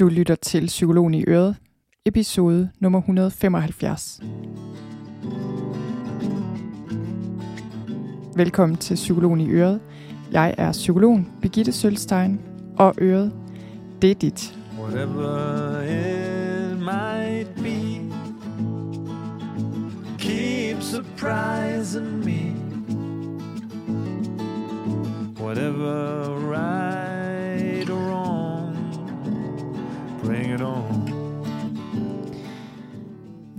[0.00, 1.56] Du lytter til Psykologen i Øret,
[2.06, 4.20] episode nummer 175.
[8.36, 9.80] Velkommen til Psykologen i Øret.
[10.32, 12.40] Jeg er psykologen Birgitte Sølstein,
[12.78, 13.32] og Øret,
[14.02, 14.58] det er dit.
[14.78, 18.00] Whatever it might be
[20.18, 22.56] Keep surprising me
[25.44, 26.79] Whatever right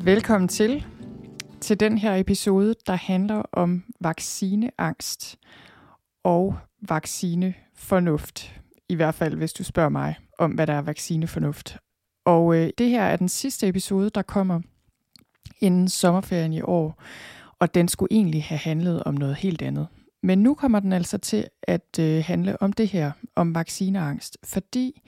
[0.03, 0.85] Velkommen til
[1.61, 5.39] til den her episode, der handler om vaccineangst
[6.23, 6.57] og
[6.89, 8.61] vaccinefornuft.
[8.89, 11.77] I hvert fald, hvis du spørger mig om, hvad der er vaccinefornuft.
[12.25, 14.61] Og øh, det her er den sidste episode, der kommer
[15.59, 17.03] inden sommerferien i år,
[17.59, 19.87] og den skulle egentlig have handlet om noget helt andet.
[20.23, 25.01] Men nu kommer den altså til at øh, handle om det her, om vaccineangst, fordi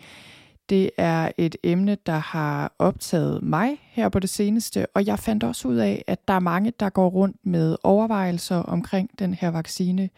[0.70, 5.44] det er et emne, der har optaget mig her på det seneste, og jeg fandt
[5.44, 9.50] også ud af, at der er mange, der går rundt med overvejelser omkring den her
[9.50, 10.09] vaccine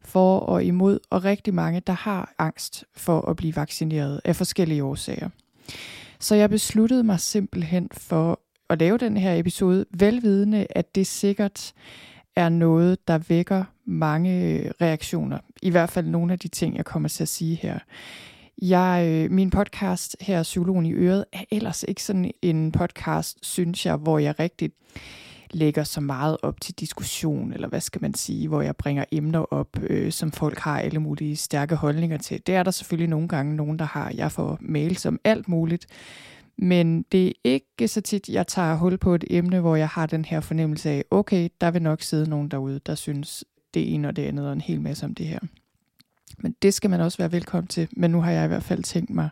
[0.00, 4.84] for og imod, og rigtig mange, der har angst for at blive vaccineret af forskellige
[4.84, 5.28] årsager.
[6.20, 11.72] Så jeg besluttede mig simpelthen for at lave den her episode, velvidende, at det sikkert
[12.36, 15.38] er noget, der vækker mange reaktioner.
[15.62, 17.78] I hvert fald nogle af de ting, jeg kommer til at sige her.
[18.62, 23.86] Jeg, øh, min podcast her, Psykologen i Øret, er ellers ikke sådan en podcast, synes
[23.86, 24.70] jeg, hvor jeg rigtig
[25.50, 29.38] lægger så meget op til diskussion, eller hvad skal man sige, hvor jeg bringer emner
[29.38, 32.46] op, øh, som folk har alle mulige stærke holdninger til.
[32.46, 34.12] Det er der selvfølgelig nogle gange nogen, der har.
[34.14, 35.86] Jeg får mails om alt muligt,
[36.58, 40.06] men det er ikke så tit, jeg tager hul på et emne, hvor jeg har
[40.06, 43.44] den her fornemmelse af, okay, der vil nok sidde nogen derude, der synes
[43.74, 45.38] det ene og det andet og en hel masse om det her.
[46.38, 47.88] Men det skal man også være velkommen til.
[47.92, 49.28] Men nu har jeg i hvert fald tænkt mig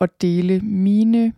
[0.00, 1.32] at dele mine,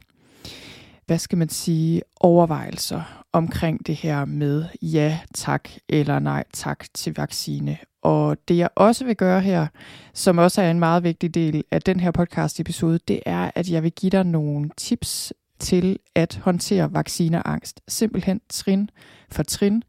[1.06, 7.14] hvad skal man sige, overvejelser omkring det her med ja tak eller nej tak til
[7.16, 7.78] vaccine.
[8.02, 9.66] Og det jeg også vil gøre her,
[10.14, 13.70] som også er en meget vigtig del af den her podcast episode, det er, at
[13.70, 17.80] jeg vil give dig nogle tips til at håndtere vaccineangst.
[17.88, 18.90] Simpelthen trin
[19.30, 19.82] for trin.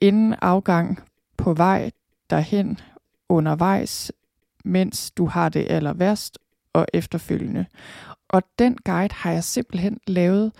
[0.00, 1.02] Inden afgang,
[1.36, 1.90] på vej
[2.30, 2.78] derhen,
[3.32, 4.12] undervejs,
[4.64, 6.38] mens du har det aller værst
[6.72, 7.66] og efterfølgende.
[8.28, 10.52] Og den guide har jeg simpelthen lavet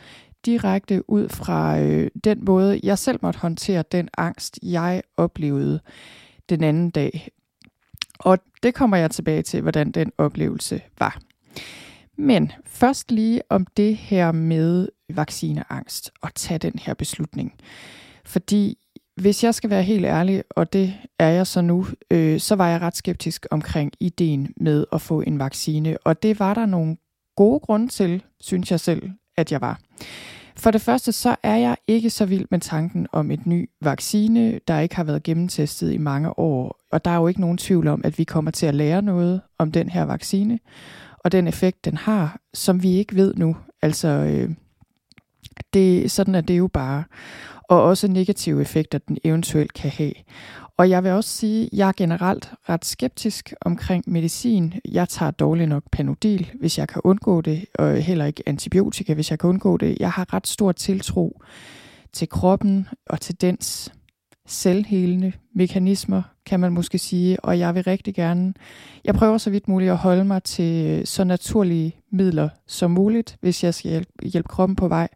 [0.47, 5.81] direkte ud fra øh, den måde, jeg selv måtte håndtere den angst, jeg oplevede
[6.49, 7.28] den anden dag.
[8.19, 11.21] Og det kommer jeg tilbage til, hvordan den oplevelse var.
[12.16, 17.54] Men først lige om det her med vaccineangst og tage den her beslutning.
[18.25, 18.78] Fordi
[19.17, 22.69] hvis jeg skal være helt ærlig, og det er jeg så nu, øh, så var
[22.69, 25.97] jeg ret skeptisk omkring ideen med at få en vaccine.
[26.05, 26.97] Og det var der nogle
[27.37, 29.81] gode grunde til, synes jeg selv, at jeg var.
[30.56, 34.61] For det første, så er jeg ikke så vild med tanken om et ny vaccine,
[34.69, 36.78] der ikke har været gennemtestet i mange år.
[36.93, 39.41] Og der er jo ikke nogen tvivl om, at vi kommer til at lære noget
[39.59, 40.59] om den her vaccine,
[41.25, 43.56] og den effekt, den har, som vi ikke ved nu.
[43.83, 44.51] Altså, øh,
[45.75, 47.05] det, sådan er det jo bare.
[47.69, 50.12] Og også negative effekter, den eventuelt kan have.
[50.77, 54.75] Og jeg vil også sige, at jeg er generelt ret skeptisk omkring medicin.
[54.89, 59.31] Jeg tager dårligt nok panodil, hvis jeg kan undgå det, og heller ikke antibiotika, hvis
[59.31, 59.97] jeg kan undgå det.
[60.01, 61.43] Jeg har ret stor tiltro
[62.12, 63.93] til kroppen og til dens
[64.47, 68.55] selvhelende mekanismer, kan man måske sige, og jeg vil rigtig gerne,
[69.05, 73.65] jeg prøver så vidt muligt at holde mig til så naturlige midler som muligt, hvis
[73.65, 75.09] jeg skal hjælpe, hjælpe kroppen på vej.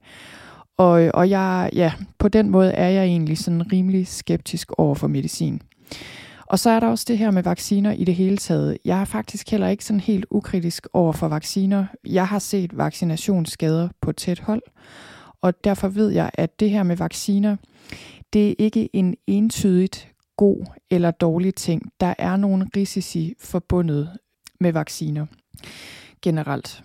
[0.77, 5.07] Og, og jeg, ja, på den måde er jeg egentlig sådan rimelig skeptisk over for
[5.07, 5.63] medicin.
[6.47, 8.79] Og så er der også det her med vacciner i det hele taget.
[8.85, 11.87] Jeg er faktisk heller ikke sådan helt ukritisk over for vacciner.
[12.07, 14.63] Jeg har set vaccinationsskader på tæt hold,
[15.43, 17.57] og derfor ved jeg, at det her med vacciner,
[18.33, 21.83] det er ikke en entydigt god eller dårlig ting.
[22.01, 24.11] Der er nogle risici forbundet
[24.61, 25.27] med vacciner
[26.23, 26.83] generelt.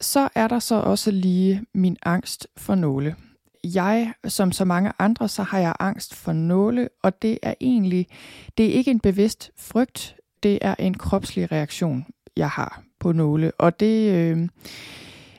[0.00, 3.16] Så er der så også lige min angst for nåle.
[3.64, 8.06] Jeg, som så mange andre, så har jeg angst for nåle, og det er egentlig,
[8.58, 12.06] det er ikke en bevidst frygt, det er en kropslig reaktion,
[12.36, 13.52] jeg har på nåle.
[13.58, 14.48] Og det, øh,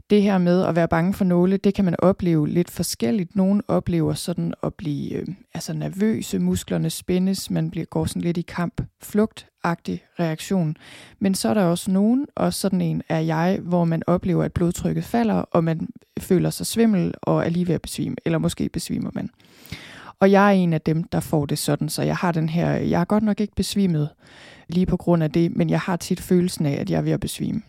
[0.10, 3.36] det her med at være bange for nåle, det kan man opleve lidt forskelligt.
[3.36, 8.38] Nogle oplever sådan at blive øh, altså nervøse, musklerne spændes, man bliver, går sådan lidt
[8.38, 10.78] i kamp, flugtagtig reaktion.
[11.20, 14.54] Men så er der også nogen, og sådan en er jeg, hvor man oplever, at
[14.54, 15.88] blodtrykket falder, og man
[16.20, 19.30] føler sig svimmel og er lige ved at besvime, eller måske besvimer man.
[20.20, 22.72] Og jeg er en af dem, der får det sådan, så jeg har den her,
[22.72, 24.10] jeg er godt nok ikke besvimet
[24.68, 27.12] lige på grund af det, men jeg har tit følelsen af, at jeg er ved
[27.12, 27.62] at besvime.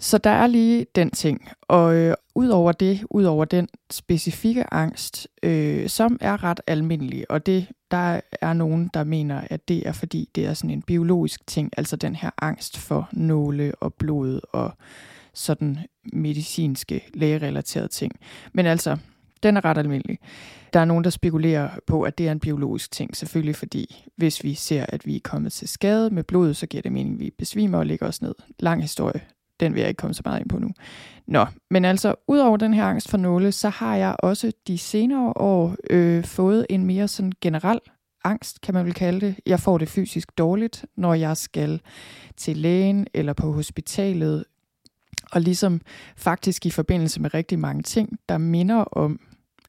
[0.00, 1.48] Så der er lige den ting.
[1.62, 7.30] Og øh, ud over det, ud over den specifikke angst, øh, som er ret almindelig,
[7.30, 10.82] og det der er nogen, der mener, at det er fordi, det er sådan en
[10.82, 14.72] biologisk ting, altså den her angst for nåle og blod og
[15.34, 15.78] sådan
[16.12, 18.12] medicinske, lægerelaterede ting.
[18.52, 18.96] Men altså,
[19.42, 20.18] den er ret almindelig.
[20.72, 24.44] Der er nogen, der spekulerer på, at det er en biologisk ting, selvfølgelig fordi, hvis
[24.44, 27.20] vi ser, at vi er kommet til skade med blodet, så giver det mening, at
[27.20, 28.34] vi besvimer og ligger os ned.
[28.58, 29.20] Lang historie,
[29.60, 30.70] den vil jeg ikke komme så meget ind på nu.
[31.26, 35.32] Nå, men altså, udover den her angst for nåle, så har jeg også de senere
[35.36, 37.80] år øh, fået en mere sådan generel
[38.24, 39.34] angst, kan man vel kalde det.
[39.46, 41.80] Jeg får det fysisk dårligt, når jeg skal
[42.36, 44.44] til lægen eller på hospitalet,
[45.32, 45.80] og ligesom
[46.16, 49.20] faktisk i forbindelse med rigtig mange ting, der minder om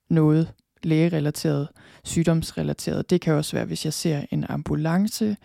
[0.09, 0.53] noget
[0.83, 1.67] lægerelateret,
[2.03, 3.09] sygdomsrelateret.
[3.09, 5.37] Det kan også være, hvis jeg ser en ambulance,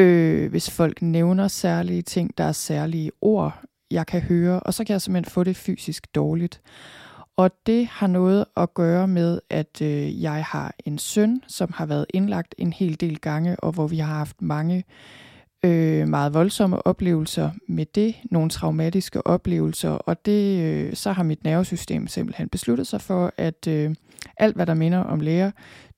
[0.00, 4.84] øh, hvis folk nævner særlige ting, der er særlige ord, jeg kan høre, og så
[4.84, 6.60] kan jeg simpelthen få det fysisk dårligt.
[7.36, 11.86] Og det har noget at gøre med, at øh, jeg har en søn, som har
[11.86, 14.84] været indlagt en hel del gange, og hvor vi har haft mange
[15.64, 21.44] øh, meget voldsomme oplevelser med det, nogle traumatiske oplevelser, og det øh, så har mit
[21.44, 23.94] nervesystem simpelthen besluttet sig for, at øh,
[24.36, 25.50] alt, hvad der minder om læger,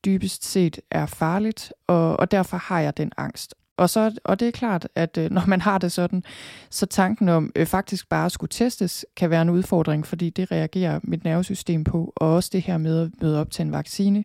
[0.05, 3.55] dybest set er farligt, og, og derfor har jeg den angst.
[3.83, 6.25] Og, så, og det er klart, at øh, når man har det sådan,
[6.71, 10.53] så tanken om øh, faktisk bare at skulle testes, kan være en udfordring, fordi det
[10.53, 14.25] reagerer mit nervesystem på, og også det her med at møde op til en vaccine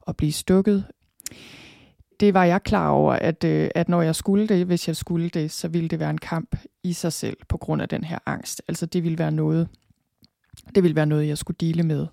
[0.00, 0.84] og blive stukket.
[2.20, 5.28] Det var jeg klar over, at, øh, at når jeg skulle det, hvis jeg skulle
[5.28, 8.18] det, så ville det være en kamp i sig selv på grund af den her
[8.26, 8.62] angst.
[8.68, 9.68] Altså det ville være noget,
[10.74, 12.06] det ville være noget, jeg skulle dele med.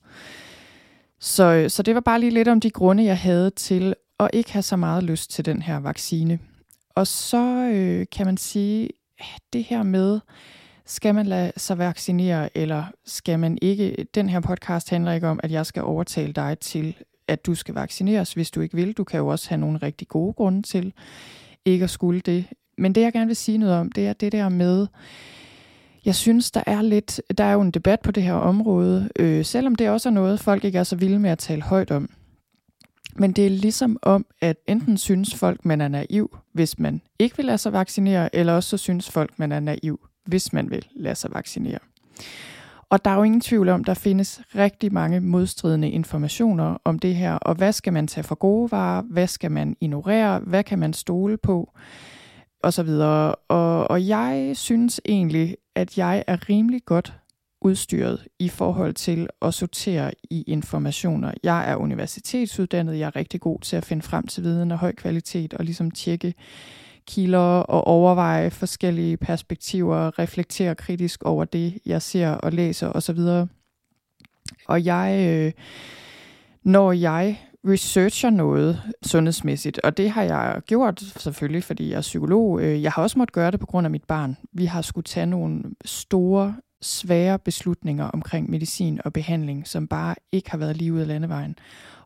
[1.20, 4.30] Så, øh, så det var bare lige lidt om de grunde, jeg havde til at
[4.34, 6.40] ikke have så meget lyst til den her vaccine.
[7.00, 8.90] Og så øh, kan man sige,
[9.54, 10.20] det her med,
[10.86, 14.08] skal man lade sig vaccinere, eller skal man ikke?
[14.16, 16.96] Den her podcast handler ikke om, at jeg skal overtale dig til,
[17.28, 18.94] at du skal vaccineres, hvis du ikke vil.
[18.94, 20.94] Du kan jo også have nogle rigtig gode grunde til
[21.66, 22.46] ikke at skulle det.
[22.78, 24.88] Men det, jeg gerne vil sige noget om, det er det der med,
[26.06, 29.46] jeg synes, der er lidt, der er jo en debat på det her område, øh,
[29.46, 32.10] selvom det også er noget, folk ikke er så vilde med at tale højt om.
[33.16, 37.38] Men det er ligesom om, at enten synes folk, man er naiv, hvis man ikke
[37.38, 40.86] vil lade sig vaccinere, eller også så synes folk, man er naiv, hvis man vil
[40.96, 41.80] lade sig vaccinere.
[42.90, 47.16] Og der er jo ingen tvivl om, der findes rigtig mange modstridende informationer om det
[47.16, 50.80] her, og hvad skal man tage for gode varer, hvad skal man ignorere, hvad kan
[50.80, 51.74] man stole på,
[52.64, 53.36] og så videre.
[53.36, 57.14] Og, og jeg synes egentlig, at jeg er rimelig godt
[57.62, 61.32] udstyret i forhold til at sortere i informationer.
[61.44, 64.96] Jeg er universitetsuddannet, jeg er rigtig god til at finde frem til viden af høj
[64.96, 66.34] kvalitet og ligesom tjekke
[67.08, 73.20] kilder og overveje forskellige perspektiver, reflektere kritisk over det, jeg ser og læser osv.
[74.68, 75.52] Og jeg, øh,
[76.64, 82.62] når jeg researcher noget sundhedsmæssigt, og det har jeg gjort selvfølgelig, fordi jeg er psykolog.
[82.62, 84.38] Øh, jeg har også måttet gøre det på grund af mit barn.
[84.54, 90.52] Vi har skulle tage nogle store svære beslutninger omkring medicin og behandling, som bare ikke
[90.52, 91.56] har været lige ud af landevejen.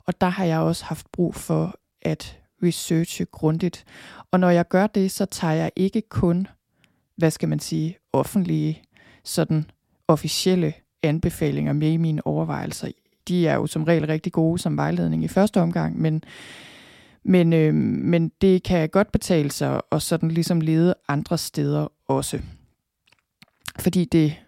[0.06, 3.86] Og der har jeg også haft brug for at researche grundigt.
[4.32, 6.48] Og når jeg gør det, så tager jeg ikke kun,
[7.18, 8.82] hvad skal man sige, offentlige,
[9.24, 9.66] sådan
[10.08, 12.92] officielle anbefalinger med i mine overvejelser.
[13.28, 16.24] De er jo som regel rigtig gode som vejledning i første omgang, men,
[17.24, 22.40] men, øh, men det kan godt betale sig og sådan ligesom lede andre steder også.
[23.80, 24.43] Fordi det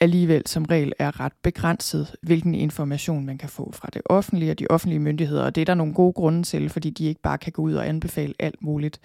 [0.00, 4.58] alligevel som regel er ret begrænset, hvilken information man kan få fra det offentlige og
[4.58, 5.44] de offentlige myndigheder.
[5.44, 7.74] Og det er der nogle gode grunde til, fordi de ikke bare kan gå ud
[7.74, 9.00] og anbefale alt muligt,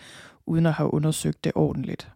[0.46, 2.10] uden at have undersøgt det ordentligt.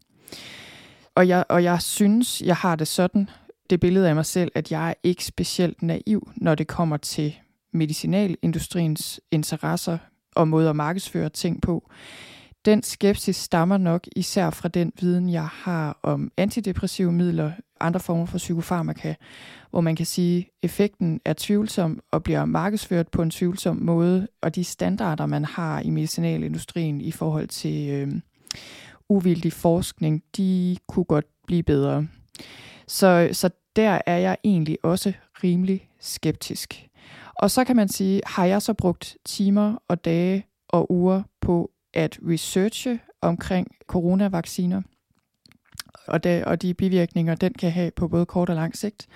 [1.16, 3.30] Og jeg, og jeg synes, jeg har det sådan,
[3.70, 7.36] det billede af mig selv, at jeg er ikke specielt naiv, når det kommer til
[7.74, 9.98] medicinalindustriens interesser
[10.36, 11.90] og måde at markedsføre ting på.
[12.66, 18.26] Den skepsis stammer nok især fra den viden, jeg har om antidepressive midler, andre former
[18.26, 19.14] for psykofarmaka,
[19.70, 24.28] hvor man kan sige, at effekten er tvivlsom og bliver markedsført på en tvivlsom måde,
[24.42, 28.12] og de standarder, man har i medicinalindustrien i forhold til øh,
[29.10, 32.08] uvildig forskning, de kunne godt blive bedre.
[32.88, 36.90] Så, så der er jeg egentlig også rimelig skeptisk.
[37.36, 41.72] Og så kan man sige, har jeg så brugt timer og dage og uger på
[41.94, 44.82] at researche omkring coronavacciner
[46.10, 49.08] og, det, og de bivirkninger, den kan have på både kort og lang sigt.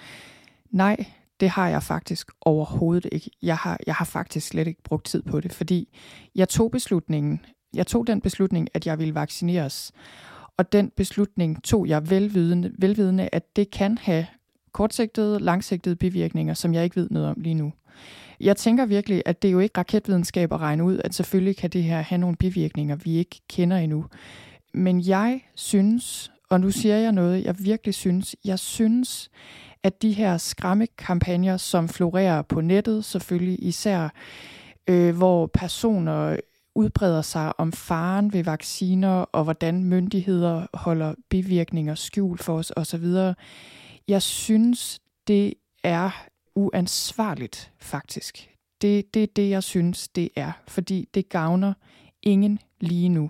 [0.72, 1.06] Nej,
[1.40, 3.32] det har jeg faktisk overhovedet ikke.
[3.42, 6.00] Jeg har, jeg har faktisk slet ikke brugt tid på det, fordi
[6.36, 9.92] jeg tog beslutningen, jeg tog den beslutning, at jeg ville vaccineres.
[10.58, 14.26] Og den beslutning tog jeg velvidende, velvidende, at det kan have
[14.72, 17.74] kortsigtede, langsigtede bivirkninger, som jeg ikke ved noget om lige nu.
[18.40, 21.70] Jeg tænker virkelig, at det er jo ikke raketvidenskab at regne ud, at selvfølgelig kan
[21.70, 24.06] det her have nogle bivirkninger, vi ikke kender endnu.
[24.74, 29.30] Men jeg synes, og nu siger jeg noget, jeg virkelig synes, jeg synes,
[29.84, 34.10] at de her skræmmekampagner, som florerer på nettet, selvfølgelig især,
[34.90, 36.38] øh, hvor personer
[36.76, 43.06] udbreder sig om faren ved vacciner, og hvordan myndigheder holder bivirkninger skjult for os osv.,
[44.08, 48.50] jeg synes, det er uansvarligt, faktisk.
[48.82, 51.74] Det, det er det, jeg synes, det er, fordi det gavner
[52.24, 53.30] ingen lige nu.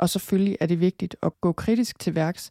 [0.00, 2.50] Og selvfølgelig er det vigtigt at gå kritisk til værks,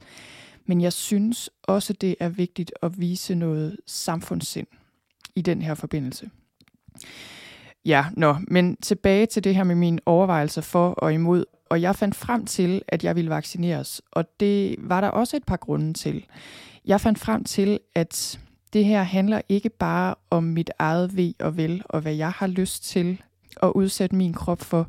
[0.66, 4.68] men jeg synes også, det er vigtigt at vise noget samfundssind
[5.36, 6.30] i den her forbindelse.
[7.86, 11.46] Ja, nå, men tilbage til det her med mine overvejelser for og imod.
[11.70, 15.44] Og jeg fandt frem til, at jeg ville vaccineres, og det var der også et
[15.44, 16.26] par grunde til.
[16.86, 18.40] Jeg fandt frem til, at
[18.74, 22.48] det her handler ikke bare om mit eget ved og vel, og hvad jeg har
[22.48, 23.22] lyst til
[23.64, 24.88] at udsætte min krop for.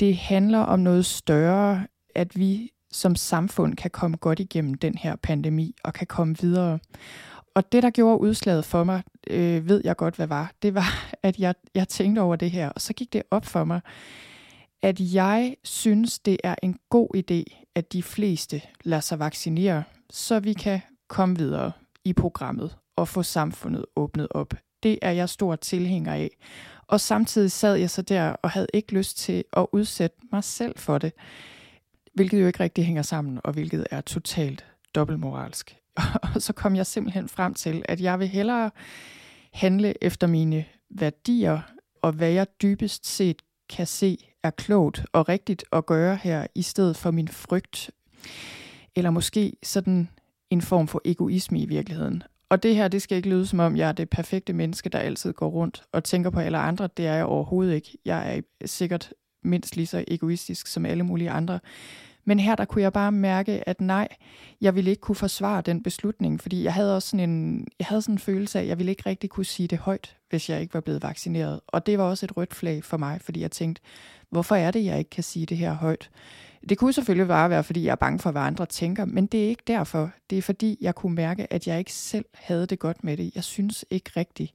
[0.00, 5.16] Det handler om noget større, at vi som samfund kan komme godt igennem den her
[5.16, 6.78] pandemi og kan komme videre.
[7.54, 10.52] Og det, der gjorde udslaget for mig, øh, ved jeg godt, hvad var.
[10.62, 13.64] Det var, at jeg, jeg tænkte over det her, og så gik det op for
[13.64, 13.80] mig,
[14.82, 20.40] at jeg synes, det er en god idé, at de fleste lader sig vaccinere, så
[20.40, 21.72] vi kan komme videre
[22.04, 24.54] i programmet og få samfundet åbnet op.
[24.82, 26.30] Det er jeg stor tilhænger af.
[26.86, 30.78] Og samtidig sad jeg så der og havde ikke lyst til at udsætte mig selv
[30.78, 31.12] for det,
[32.14, 35.76] hvilket jo ikke rigtig hænger sammen, og hvilket er totalt dobbeltmoralsk.
[36.34, 38.70] Og så kom jeg simpelthen frem til, at jeg vil hellere
[39.52, 41.60] handle efter mine værdier,
[42.02, 46.62] og hvad jeg dybest set kan se er klogt og rigtigt at gøre her, i
[46.62, 47.90] stedet for min frygt.
[48.96, 50.08] Eller måske sådan
[50.50, 52.22] en form for egoisme i virkeligheden.
[52.50, 54.98] Og det her, det skal ikke lyde som om, jeg er det perfekte menneske, der
[54.98, 56.88] altid går rundt og tænker på alle andre.
[56.96, 57.98] Det er jeg overhovedet ikke.
[58.04, 59.12] Jeg er sikkert
[59.44, 61.60] mindst lige så egoistisk som alle mulige andre.
[62.24, 64.08] Men her der kunne jeg bare mærke, at nej,
[64.60, 68.02] jeg ville ikke kunne forsvare den beslutning, fordi jeg havde også sådan en, jeg havde
[68.02, 70.60] sådan en følelse af, at jeg ville ikke rigtig kunne sige det højt, hvis jeg
[70.60, 71.60] ikke var blevet vaccineret.
[71.66, 73.82] Og det var også et rødt flag for mig, fordi jeg tænkte,
[74.30, 76.10] hvorfor er det, jeg ikke kan sige det her højt?
[76.68, 79.44] Det kunne selvfølgelig bare være, fordi jeg er bange for, hvad andre tænker, men det
[79.44, 80.10] er ikke derfor.
[80.30, 83.34] Det er fordi, jeg kunne mærke, at jeg ikke selv havde det godt med det.
[83.34, 84.54] Jeg synes ikke rigtigt,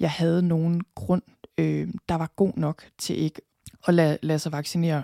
[0.00, 1.22] jeg havde nogen grund,
[1.58, 3.40] øh, der var god nok til ikke
[3.88, 5.02] at lade, lade sig vaccinere.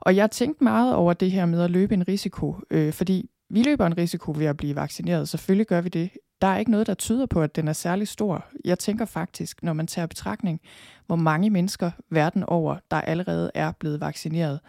[0.00, 3.62] Og jeg tænkte meget over det her med at løbe en risiko, øh, fordi vi
[3.62, 5.28] løber en risiko ved at blive vaccineret.
[5.28, 6.10] Selvfølgelig gør vi det.
[6.40, 8.46] Der er ikke noget, der tyder på, at den er særlig stor.
[8.64, 10.60] Jeg tænker faktisk, når man tager betragtning,
[11.06, 14.60] hvor mange mennesker verden over, der allerede er blevet vaccineret,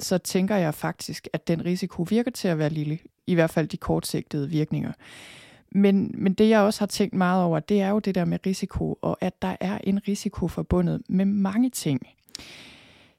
[0.00, 3.68] så tænker jeg faktisk, at den risiko virker til at være lille, i hvert fald
[3.68, 4.92] de kortsigtede virkninger.
[5.70, 8.38] Men, men det jeg også har tænkt meget over, det er jo det der med
[8.46, 12.00] risiko, og at der er en risiko forbundet med mange ting.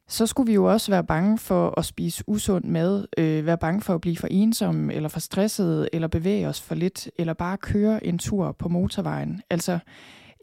[0.07, 3.81] Så skulle vi jo også være bange for at spise usund mad, øh, være bange
[3.81, 7.57] for at blive for ensomme, eller for stresset, eller bevæge os for lidt, eller bare
[7.57, 9.41] køre en tur på motorvejen.
[9.49, 9.79] Altså,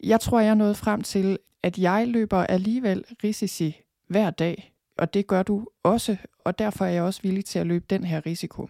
[0.05, 3.77] jeg tror, jeg er nået frem til, at jeg løber alligevel risici
[4.09, 4.72] hver dag,
[5.03, 8.05] og det gør du også, og derfor er jeg også villig til at løbe den
[8.05, 8.69] her risiko.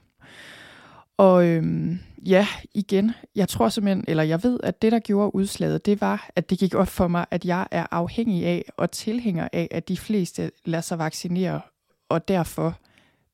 [1.17, 5.87] Og øhm, ja, igen, jeg tror simpelthen, eller jeg ved, at det, der gjorde udslaget,
[5.87, 9.49] det var, at det gik op for mig, at jeg er afhængig af og tilhænger
[9.53, 11.61] af, at de fleste lader sig vaccinere,
[12.09, 12.79] og derfor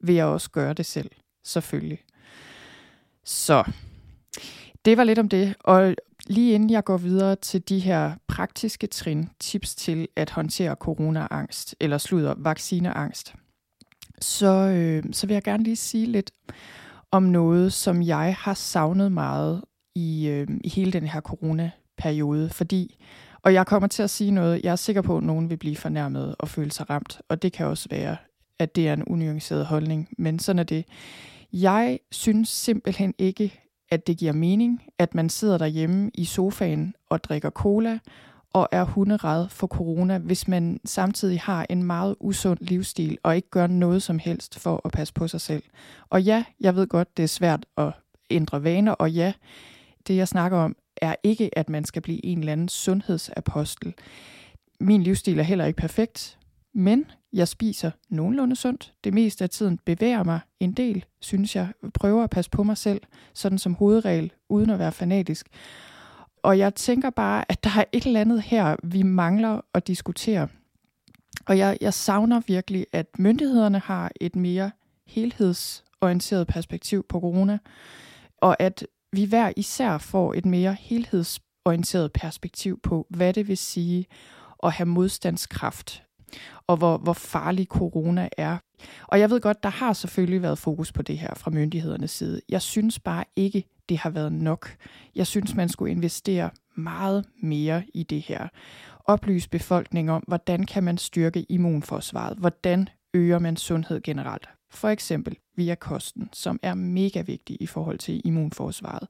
[0.01, 1.11] vil jeg også gøre det selv,
[1.45, 1.99] selvfølgelig.
[3.25, 3.65] Så
[4.85, 5.95] det var lidt om det, og
[6.27, 11.77] lige inden jeg går videre til de her praktiske trin, tips til at håndtere coronaangst,
[11.81, 13.35] eller slutter vaccineangst,
[14.21, 16.31] så, øh, så vil jeg gerne lige sige lidt
[17.11, 19.63] om noget, som jeg har savnet meget
[19.95, 23.05] i, øh, i hele den her coronaperiode, fordi,
[23.43, 25.77] og jeg kommer til at sige noget, jeg er sikker på, at nogen vil blive
[25.77, 28.17] fornærmet og føle sig ramt, og det kan også være,
[28.59, 30.85] at det er en unuanceret holdning, men sådan er det.
[31.53, 37.25] Jeg synes simpelthen ikke, at det giver mening, at man sidder derhjemme i sofaen og
[37.25, 37.99] drikker cola
[38.53, 43.51] og er hunderad for corona, hvis man samtidig har en meget usund livsstil og ikke
[43.51, 45.63] gør noget som helst for at passe på sig selv.
[46.11, 47.93] Og ja, jeg ved godt, det er svært at
[48.31, 49.33] ændre vaner, og ja,
[50.07, 53.95] det jeg snakker om er ikke, at man skal blive en eller anden sundhedsapostel.
[54.81, 56.38] Min livsstil er heller ikke perfekt,
[56.75, 58.95] men jeg spiser nogenlunde sundt.
[59.05, 61.69] Det meste af tiden bevæger mig en del, synes jeg.
[61.95, 63.01] Prøver at passe på mig selv,
[63.35, 65.47] sådan som hovedregel, uden at være fanatisk.
[66.43, 70.49] Og jeg tænker bare, at der er et eller andet her, vi mangler at diskutere.
[71.47, 74.71] Og jeg, jeg savner virkelig, at myndighederne har et mere
[75.07, 77.59] helhedsorienteret perspektiv på corona,
[78.39, 84.07] og at vi hver især får et mere helhedsorienteret perspektiv på, hvad det vil sige
[84.63, 86.03] at have modstandskraft,
[86.67, 88.59] og hvor, hvor farlig corona er.
[89.07, 92.41] Og jeg ved godt, der har selvfølgelig været fokus på det her fra myndighedernes side.
[92.49, 94.77] Jeg synes bare ikke, det har været nok.
[95.15, 98.49] Jeg synes, man skulle investere meget mere i det her.
[99.05, 102.39] Oplyse befolkningen om, hvordan kan man styrke immunforsvaret?
[102.39, 104.49] Hvordan øger man sundhed generelt?
[104.71, 109.09] For eksempel via kosten, som er mega vigtig i forhold til immunforsvaret.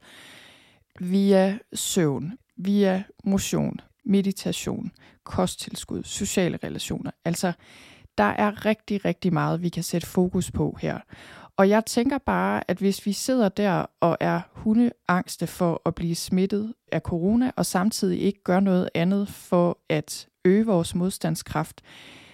[1.01, 4.91] Via søvn, via motion, meditation,
[5.25, 7.11] kosttilskud, sociale relationer.
[7.25, 7.53] Altså,
[8.19, 10.99] der er rigtig, rigtig meget, vi kan sætte fokus på her.
[11.57, 16.15] Og jeg tænker bare, at hvis vi sidder der og er hundeangste for at blive
[16.15, 21.83] smittet af corona, og samtidig ikke gør noget andet for at øge vores modstandskraft,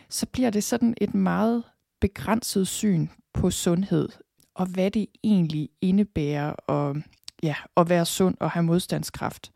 [0.08, 1.62] så bliver det sådan et meget
[2.00, 4.08] begrænset syn på sundhed,
[4.54, 6.96] og hvad det egentlig indebærer at,
[7.44, 9.52] ja, at være sund og have modstandskraft.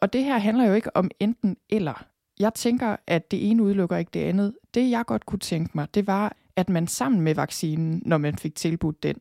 [0.00, 2.04] Og det her handler jo ikke om enten eller.
[2.40, 4.54] Jeg tænker, at det ene udelukker ikke det andet.
[4.74, 8.36] Det jeg godt kunne tænke mig, det var, at man sammen med vaccinen, når man
[8.36, 9.16] fik tilbudt den,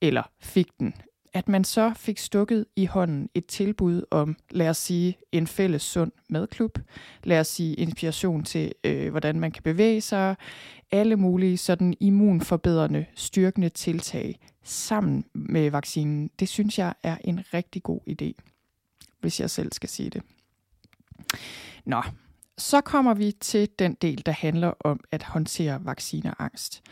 [0.00, 0.94] eller fik den,
[1.32, 5.82] at man så fik stukket i hånden et tilbud om, lad os sige, en fælles
[5.82, 6.78] sund madklub,
[7.24, 10.36] lad os sige inspiration til, øh, hvordan man kan bevæge sig,
[10.90, 16.30] alle mulige sådan immunforbedrende, styrkende tiltag sammen med vaccinen.
[16.40, 18.32] Det synes jeg er en rigtig god idé,
[19.20, 20.22] hvis jeg selv skal sige det.
[21.84, 22.02] Nå,
[22.58, 26.82] så kommer vi til den del, der handler om at håndtere vaccineangst.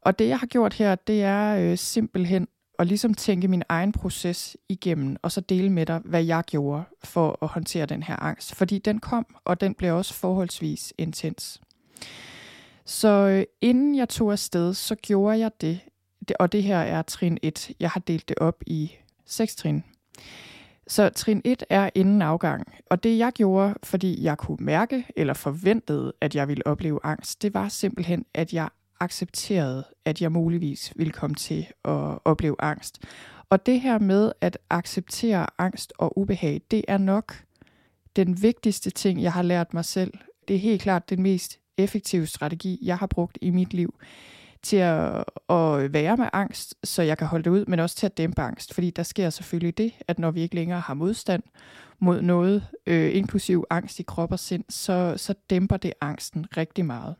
[0.00, 2.48] Og det, jeg har gjort her, det er øh, simpelthen
[2.78, 6.84] at ligesom tænke min egen proces igennem, og så dele med dig, hvad jeg gjorde
[7.04, 8.54] for at håndtere den her angst.
[8.54, 11.60] Fordi den kom, og den blev også forholdsvis intens.
[12.84, 15.80] Så øh, inden jeg tog afsted, så gjorde jeg det,
[16.28, 17.70] det, og det her er trin 1.
[17.80, 18.92] Jeg har delt det op i
[19.26, 19.84] seks trin.
[20.86, 25.34] Så trin 1 er inden afgang, og det jeg gjorde, fordi jeg kunne mærke eller
[25.34, 28.68] forventede, at jeg ville opleve angst, det var simpelthen, at jeg
[29.00, 33.02] accepterede, at jeg muligvis ville komme til at opleve angst.
[33.50, 37.44] Og det her med at acceptere angst og ubehag, det er nok
[38.16, 40.12] den vigtigste ting, jeg har lært mig selv.
[40.48, 43.94] Det er helt klart den mest effektive strategi, jeg har brugt i mit liv
[44.62, 48.06] til at, at være med angst, så jeg kan holde det ud, men også til
[48.06, 48.74] at dæmpe angst.
[48.74, 51.42] Fordi der sker selvfølgelig det, at når vi ikke længere har modstand
[51.98, 56.84] mod noget, øh, inklusiv angst i krop og sind, så, så dæmper det angsten rigtig
[56.84, 57.14] meget.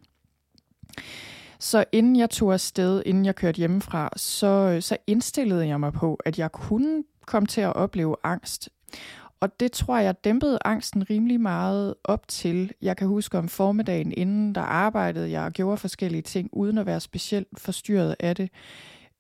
[1.59, 6.19] Så inden jeg tog afsted, inden jeg kørte hjemmefra, så, så indstillede jeg mig på,
[6.25, 8.69] at jeg kunne komme til at opleve angst.
[9.43, 12.73] Og det tror jeg dæmpede angsten rimelig meget op til.
[12.83, 16.87] Jeg kan huske om formiddagen inden, der arbejdede jeg og gjorde forskellige ting, uden at
[16.87, 18.51] være specielt forstyrret af det.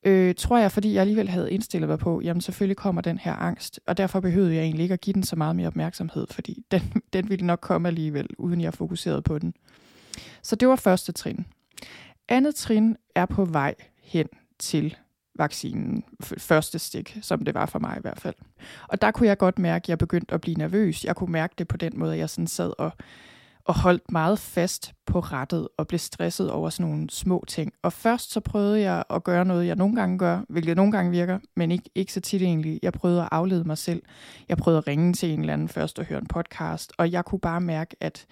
[0.05, 3.33] Øh, tror jeg, fordi jeg alligevel havde indstillet mig på, jamen selvfølgelig kommer den her
[3.33, 6.65] angst, og derfor behøvede jeg egentlig ikke at give den så meget mere opmærksomhed, fordi
[6.71, 6.83] den,
[7.13, 9.55] den ville nok komme alligevel, uden jeg fokuserede på den.
[10.43, 11.47] Så det var første trin.
[12.29, 14.27] Andet trin er på vej hen
[14.59, 14.97] til
[15.35, 16.05] vaccinen,
[16.39, 18.35] første stik, som det var for mig i hvert fald.
[18.89, 21.05] Og der kunne jeg godt mærke, at jeg begyndte at blive nervøs.
[21.05, 22.93] Jeg kunne mærke det på den måde, at jeg sådan sad og,
[23.65, 27.73] og holdt meget fast på rettet og blev stresset over sådan nogle små ting.
[27.83, 31.11] Og først så prøvede jeg at gøre noget, jeg nogle gange gør, hvilket nogle gange
[31.11, 32.79] virker, men ikke, ikke så tit egentlig.
[32.83, 34.03] Jeg prøvede at aflede mig selv.
[34.49, 37.25] Jeg prøvede at ringe til en eller anden først og høre en podcast, og jeg
[37.25, 38.27] kunne bare mærke, at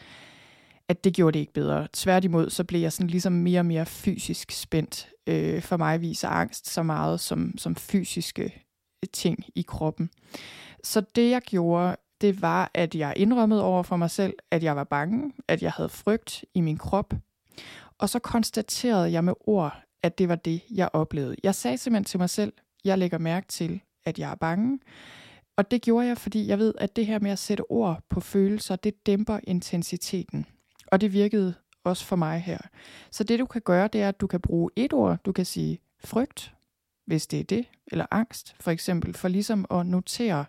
[0.90, 1.88] at det gjorde det ikke bedre.
[1.92, 5.08] Tværtimod, så blev jeg sådan ligesom mere og mere fysisk spændt.
[5.30, 10.10] Øh, for mig viser angst så meget som, som fysiske øh, ting i kroppen.
[10.84, 14.76] Så det jeg gjorde, det var, at jeg indrømmede over for mig selv, at jeg
[14.76, 17.14] var bange, at jeg havde frygt i min krop.
[17.98, 21.36] Og så konstaterede jeg med ord, at det var det, jeg oplevede.
[21.42, 22.52] Jeg sagde simpelthen til mig selv,
[22.84, 24.78] jeg lægger mærke til, at jeg er bange.
[25.56, 28.20] Og det gjorde jeg, fordi jeg ved, at det her med at sætte ord på
[28.20, 30.46] følelser, det dæmper intensiteten.
[30.86, 32.58] Og det virkede også for mig her.
[33.10, 35.18] Så det du kan gøre, det er, at du kan bruge et ord.
[35.24, 36.54] Du kan sige frygt,
[37.06, 40.44] hvis det er det, eller angst for eksempel, for ligesom at notere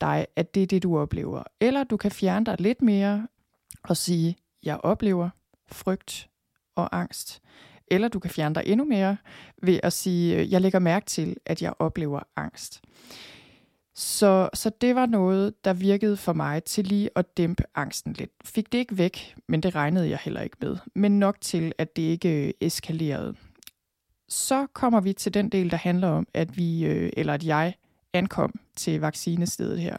[0.00, 1.42] dig, at det er det, du oplever.
[1.60, 3.28] Eller du kan fjerne dig lidt mere
[3.82, 5.30] og sige, jeg oplever
[5.66, 6.28] frygt
[6.74, 7.42] og angst.
[7.86, 9.16] Eller du kan fjerne dig endnu mere
[9.62, 12.80] ved at sige, øh, jeg lægger mærke til, at jeg oplever angst.
[13.94, 18.30] Så, så det var noget, der virkede for mig til lige at dæmpe angsten lidt.
[18.44, 20.76] Fik det ikke væk, men det regnede jeg heller ikke med.
[20.94, 23.34] Men nok til, at det ikke øh, eskalerede.
[24.28, 27.74] Så kommer vi til den del, der handler om, at vi, øh, eller at jeg
[28.12, 29.96] ankom til vaccinestedet her.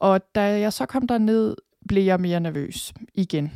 [0.00, 1.56] Og da jeg så kom ned,
[1.88, 3.52] blev jeg mere nervøs igen.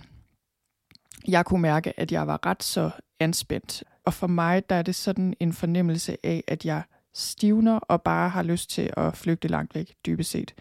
[1.29, 3.85] Jeg kunne mærke, at jeg var ret så anspændt.
[4.05, 6.83] Og for mig, der er det sådan en fornemmelse af, at jeg
[7.17, 10.55] stivner og bare har lyst til at flygte langt væk, dybest set.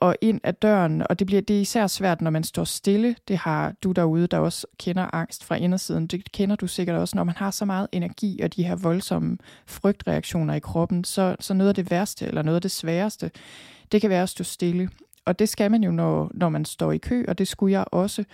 [0.00, 3.16] Og ind ad døren, og det bliver det er især svært, når man står stille.
[3.28, 6.06] Det har du derude, der også kender angst fra indersiden.
[6.06, 9.38] Det kender du sikkert også, når man har så meget energi og de her voldsomme
[9.66, 11.04] frygtreaktioner i kroppen.
[11.04, 13.30] Så, så noget af det værste, eller noget af det sværeste,
[13.92, 14.88] det kan være at stå stille.
[15.24, 17.84] Og det skal man jo, når, når man står i kø, og det skulle jeg
[17.92, 18.24] også.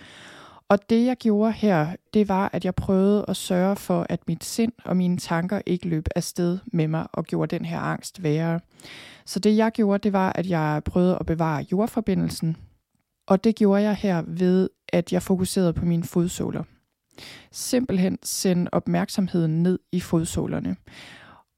[0.71, 4.43] Og det jeg gjorde her, det var, at jeg prøvede at sørge for, at mit
[4.43, 8.59] sind og mine tanker ikke løb afsted med mig og gjorde den her angst værre.
[9.25, 12.57] Så det jeg gjorde, det var, at jeg prøvede at bevare jordforbindelsen.
[13.27, 16.63] Og det gjorde jeg her ved, at jeg fokuserede på mine fodsåler.
[17.51, 20.75] Simpelthen sende opmærksomheden ned i fodsålerne.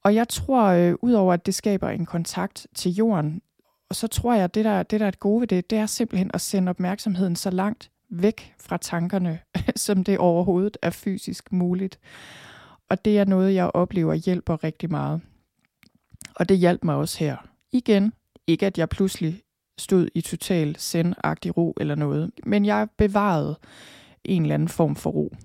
[0.03, 3.41] Og jeg tror, øh, udover at det skaber en kontakt til jorden,
[3.89, 5.77] og så tror jeg, at det der, det der er et gode ved det, det
[5.77, 9.39] er simpelthen at sende opmærksomheden så langt væk fra tankerne,
[9.75, 11.99] som det overhovedet er fysisk muligt.
[12.89, 15.21] Og det er noget, jeg oplever hjælper rigtig meget.
[16.35, 17.37] Og det hjalp mig også her.
[17.71, 18.13] Igen,
[18.47, 19.41] ikke at jeg pludselig
[19.77, 23.59] stod i total sendagtig ro eller noget, men jeg bevarede
[24.23, 25.35] en eller anden form for ro.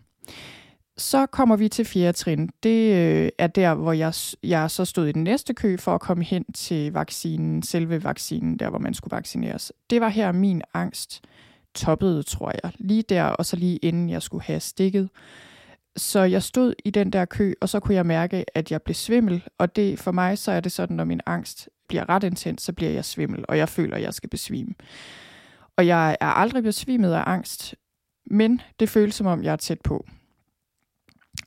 [0.96, 2.50] Så kommer vi til fjerde trin.
[2.62, 6.00] Det øh, er der, hvor jeg, jeg så stod i den næste kø for at
[6.00, 9.72] komme hen til vaccinen, selve vaccinen, der hvor man skulle vaccineres.
[9.90, 11.22] Det var her min angst
[11.74, 12.72] toppede, tror jeg.
[12.78, 15.08] Lige der, og så lige inden jeg skulle have stikket.
[15.96, 18.94] Så jeg stod i den der kø, og så kunne jeg mærke, at jeg blev
[18.94, 19.44] svimmel.
[19.58, 22.72] Og det for mig, så er det sådan, når min angst bliver ret intens, så
[22.72, 24.74] bliver jeg svimmel, og jeg føler, at jeg skal besvime.
[25.76, 27.74] Og jeg er aldrig besvimet af angst,
[28.30, 30.06] men det føles som om, jeg er tæt på.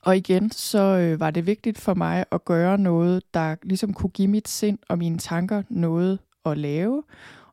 [0.02, 4.10] Og igen, så øh, var det vigtigt for mig at gøre noget, der ligesom kunne
[4.10, 7.04] give mit sind og mine tanker noget at lave,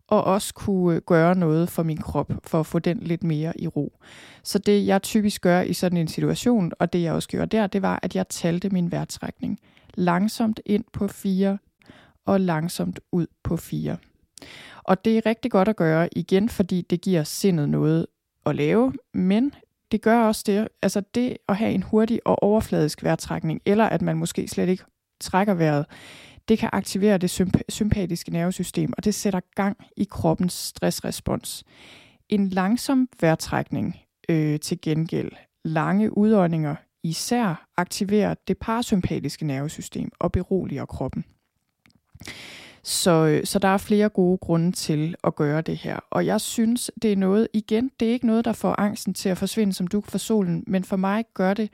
[0.08, 3.60] og også kunne øh, gøre noget for min krop, for at få den lidt mere
[3.60, 3.98] i ro.
[4.42, 7.66] Så det, jeg typisk gør i sådan en situation, og det jeg også gjorde der,
[7.66, 9.58] det var, at jeg talte min vejrtrækning.
[9.94, 11.58] Langsomt ind på fire,
[12.26, 13.96] og langsomt ud på fire.
[14.84, 18.06] Og det er rigtig godt at gøre igen, fordi det giver sindet noget
[18.46, 19.54] at lave, men
[19.92, 24.02] det gør også det, altså det at have en hurtig og overfladisk vejrtrækning, eller at
[24.02, 24.84] man måske slet ikke
[25.20, 25.86] trækker vejret,
[26.48, 31.64] det kan aktivere det symp- sympatiske nervesystem, og det sætter gang i kroppens stressrespons.
[32.28, 33.96] En langsom vejrtrækning
[34.28, 35.32] øh, til gengæld,
[35.64, 41.24] lange udåndinger, især aktiverer det parasympatiske nervesystem og beroliger kroppen.
[42.82, 45.98] Så, øh, så der er flere gode grunde til at gøre det her.
[46.10, 49.28] Og jeg synes, det er noget, igen, det er ikke noget, der får angsten til
[49.28, 51.70] at forsvinde som duk for solen, men for mig gør det,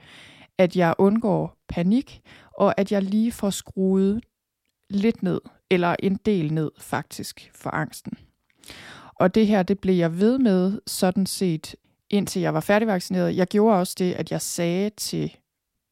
[0.58, 2.20] at jeg undgår panik,
[2.58, 4.20] og at jeg lige får skruet
[4.90, 8.12] lidt ned, eller en del ned faktisk for angsten.
[9.14, 11.76] Og det her, det blev jeg ved med sådan set,
[12.10, 13.36] indtil jeg var færdigvaccineret.
[13.36, 15.36] Jeg gjorde også det, at jeg sagde til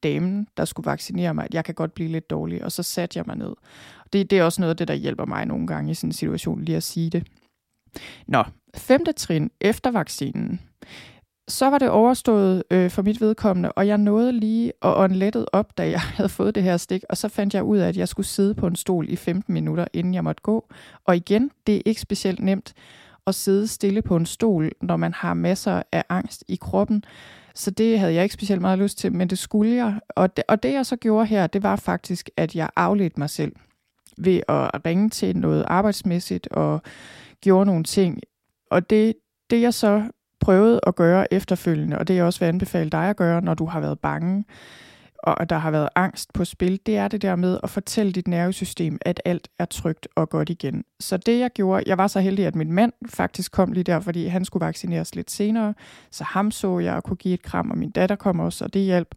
[0.03, 3.19] damen, der skulle vaccinere mig, at jeg kan godt blive lidt dårlig, og så satte
[3.19, 3.55] jeg mig ned.
[4.13, 6.13] Det, det er også noget af det, der hjælper mig nogle gange i sådan en
[6.13, 7.27] situation, lige at sige det.
[8.27, 8.45] Nå,
[8.77, 10.61] femte trin efter vaccinen
[11.49, 15.79] så var det overstået øh, for mit vedkommende, og jeg nåede lige at åndlettet op,
[15.79, 18.09] da jeg havde fået det her stik, og så fandt jeg ud af, at jeg
[18.09, 20.69] skulle sidde på en stol i 15 minutter, inden jeg måtte gå.
[21.05, 22.75] Og igen, det er ikke specielt nemt
[23.27, 27.05] at sidde stille på en stol, når man har masser af angst i kroppen.
[27.55, 30.01] Så det havde jeg ikke specielt meget lyst til, men det skulle jeg.
[30.09, 33.31] Og det, og det jeg så gjorde her, det var faktisk, at jeg afledte mig
[33.31, 33.53] selv
[34.19, 36.83] ved at ringe til noget arbejdsmæssigt og
[37.41, 38.21] gjorde nogle ting.
[38.71, 39.15] Og det,
[39.51, 40.03] det jeg så
[40.43, 43.67] prøvet at gøre efterfølgende, og det er også vil anbefale dig at gøre, når du
[43.67, 44.45] har været bange,
[45.23, 48.29] og der har været angst på spil, det er det der med at fortælle dit
[48.29, 50.85] nervesystem, at alt er trygt og godt igen.
[51.01, 54.01] Så det jeg gjorde, jeg var så heldig, at min mand faktisk kom lige der,
[54.01, 55.75] fordi han skulle vaccineres lidt senere,
[56.11, 58.75] så ham så jeg og kunne give et kram, og min datter kom også, og
[58.75, 59.15] det hjalp.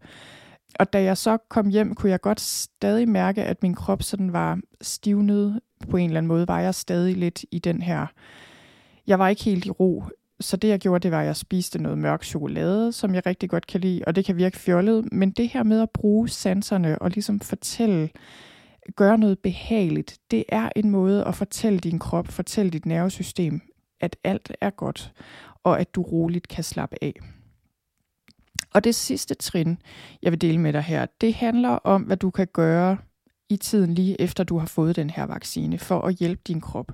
[0.78, 4.32] Og da jeg så kom hjem, kunne jeg godt stadig mærke, at min krop sådan
[4.32, 5.60] var stivnet
[5.90, 6.48] på en eller anden måde.
[6.48, 8.06] Var jeg stadig lidt i den her...
[9.06, 10.04] Jeg var ikke helt i ro
[10.40, 13.50] så det jeg gjorde, det var, at jeg spiste noget mørk chokolade, som jeg rigtig
[13.50, 16.98] godt kan lide, og det kan virke fjollet, men det her med at bruge sanserne
[16.98, 18.10] og ligesom fortælle,
[18.96, 23.60] gøre noget behageligt, det er en måde at fortælle din krop, fortælle dit nervesystem,
[24.00, 25.12] at alt er godt,
[25.64, 27.14] og at du roligt kan slappe af.
[28.74, 29.78] Og det sidste trin,
[30.22, 32.98] jeg vil dele med dig her, det handler om, hvad du kan gøre
[33.48, 36.92] i tiden lige efter du har fået den her vaccine, for at hjælpe din krop.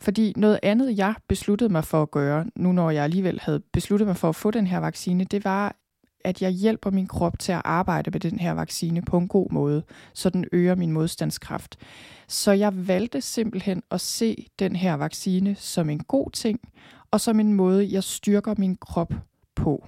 [0.00, 4.06] Fordi noget andet, jeg besluttede mig for at gøre, nu når jeg alligevel havde besluttet
[4.06, 5.76] mig for at få den her vaccine, det var,
[6.24, 9.50] at jeg hjælper min krop til at arbejde med den her vaccine på en god
[9.50, 9.82] måde,
[10.14, 11.76] så den øger min modstandskraft.
[12.28, 16.60] Så jeg valgte simpelthen at se den her vaccine som en god ting,
[17.10, 19.14] og som en måde, jeg styrker min krop
[19.54, 19.86] på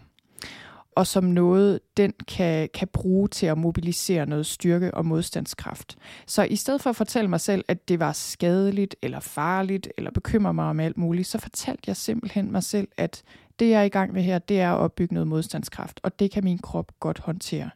[0.96, 5.98] og som noget, den kan, kan bruge til at mobilisere noget styrke og modstandskraft.
[6.26, 10.10] Så i stedet for at fortælle mig selv, at det var skadeligt eller farligt, eller
[10.10, 13.22] bekymrer mig om alt muligt, så fortalte jeg simpelthen mig selv, at
[13.58, 16.30] det jeg er i gang med her, det er at opbygge noget modstandskraft, og det
[16.30, 17.70] kan min krop godt håndtere.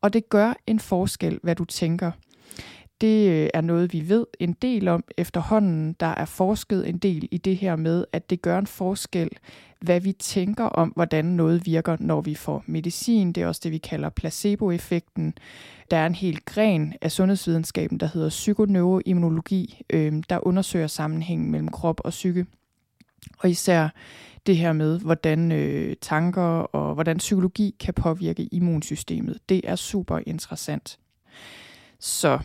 [0.00, 2.10] Og det gør en forskel, hvad du tænker.
[3.00, 5.92] Det øh, er noget, vi ved en del om efterhånden.
[6.00, 9.30] Der er forsket en del i det her med, at det gør en forskel,
[9.80, 13.32] hvad vi tænker om, hvordan noget virker, når vi får medicin.
[13.32, 15.34] Det er også det, vi kalder placeboeffekten.
[15.90, 21.68] Der er en hel gren af sundhedsvidenskaben, der hedder psykoneuroimmunologi, øh, der undersøger sammenhængen mellem
[21.68, 22.46] krop og psyke.
[23.38, 23.88] Og især
[24.46, 29.38] det her med, hvordan øh, tanker og hvordan psykologi kan påvirke immunsystemet.
[29.48, 30.98] Det er super interessant.
[31.98, 32.38] Så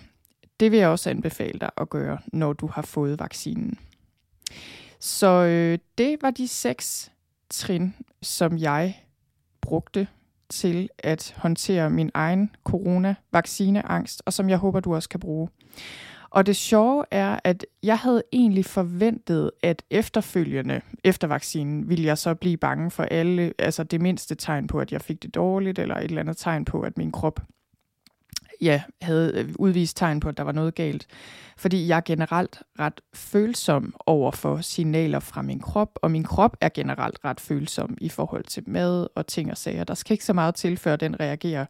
[0.62, 3.80] det vil jeg også anbefale dig at gøre, når du har fået vaccinen.
[5.00, 7.12] Så øh, det var de seks
[7.50, 9.04] trin, som jeg
[9.62, 10.08] brugte
[10.50, 15.50] til at håndtere min egen corona-vaccineangst, og som jeg håber, du også kan bruge.
[16.30, 22.18] Og det sjove er, at jeg havde egentlig forventet, at efterfølgende, efter vaccinen, ville jeg
[22.18, 25.80] så blive bange for alle, altså det mindste tegn på, at jeg fik det dårligt,
[25.80, 27.40] eller et eller andet tegn på, at min krop
[28.62, 31.08] ja, havde øh, udvist tegn på, at der var noget galt.
[31.58, 36.58] Fordi jeg er generelt ret følsom over for signaler fra min krop, og min krop
[36.62, 39.84] er generelt ret følsom i forhold til mad og ting og sager.
[39.84, 41.66] Der skal ikke så meget til, før den reagerer.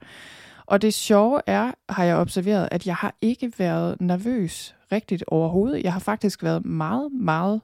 [0.66, 5.84] Og det sjove er, har jeg observeret, at jeg har ikke været nervøs rigtigt overhovedet.
[5.84, 7.62] Jeg har faktisk været meget, meget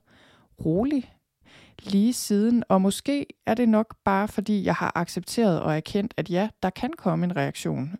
[0.66, 1.12] rolig
[1.84, 6.30] lige siden, og måske er det nok bare fordi, jeg har accepteret og erkendt, at
[6.30, 7.96] ja, der kan komme en reaktion.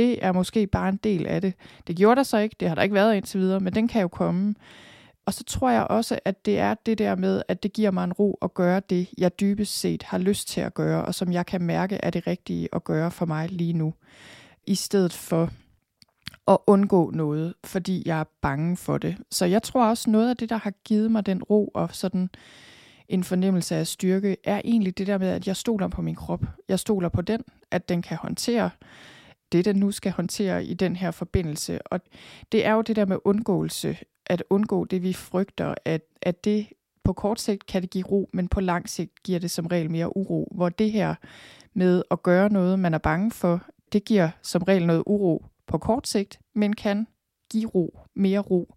[0.00, 1.54] Det er måske bare en del af det.
[1.86, 4.02] Det gjorde der så ikke, det har der ikke været indtil videre, men den kan
[4.02, 4.54] jo komme.
[5.26, 8.04] Og så tror jeg også, at det er det der med, at det giver mig
[8.04, 11.32] en ro at gøre det, jeg dybest set har lyst til at gøre, og som
[11.32, 13.94] jeg kan mærke er det rigtige at gøre for mig lige nu.
[14.66, 15.50] I stedet for
[16.48, 19.16] at undgå noget, fordi jeg er bange for det.
[19.30, 22.30] Så jeg tror også, noget af det, der har givet mig den ro og sådan
[23.08, 26.44] en fornemmelse af styrke, er egentlig det der med, at jeg stoler på min krop.
[26.68, 28.70] Jeg stoler på den, at den kan håndtere
[29.52, 31.82] det, den nu skal håndtere i den her forbindelse.
[31.86, 32.00] Og
[32.52, 36.66] det er jo det der med undgåelse, at undgå det, vi frygter, at, at det
[37.04, 39.90] på kort sigt kan det give ro, men på lang sigt giver det som regel
[39.90, 40.52] mere uro.
[40.54, 41.14] Hvor det her
[41.74, 45.78] med at gøre noget, man er bange for, det giver som regel noget uro på
[45.78, 47.06] kort sigt, men kan
[47.50, 48.74] give ro, mere ro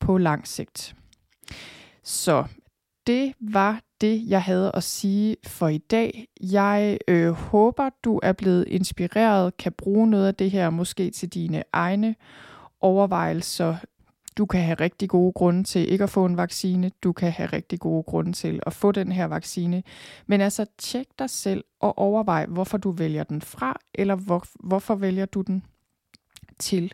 [0.00, 0.94] på lang sigt.
[2.02, 2.44] Så
[3.06, 6.28] det var det, jeg havde at sige for i dag.
[6.40, 11.28] Jeg øh, håber, du er blevet inspireret, kan bruge noget af det her måske til
[11.28, 12.14] dine egne
[12.80, 13.76] overvejelser.
[14.36, 16.90] Du kan have rigtig gode grunde til ikke at få en vaccine.
[17.02, 19.82] Du kan have rigtig gode grunde til at få den her vaccine.
[20.26, 24.94] Men altså, tjek dig selv og overvej, hvorfor du vælger den fra, eller hvor, hvorfor
[24.94, 25.62] vælger du den
[26.58, 26.92] til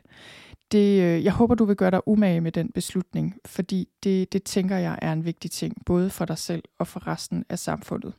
[0.72, 4.42] det, øh, jeg håber, du vil gøre dig umage med den beslutning, fordi det, det
[4.42, 8.12] tænker jeg er en vigtig ting, både for dig selv og for resten af samfundet.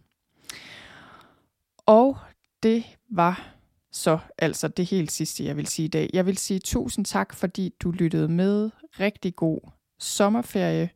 [1.86, 2.18] Og
[2.64, 3.54] det var
[3.92, 6.10] så altså det helt sidste, jeg vil sige i dag.
[6.14, 8.70] Jeg vil sige tusind tak, fordi du lyttede med.
[9.00, 9.60] Rigtig god
[10.00, 10.90] sommerferie.